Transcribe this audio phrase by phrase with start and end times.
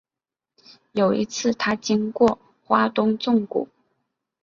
[0.93, 3.69] 有一次他经过花东纵谷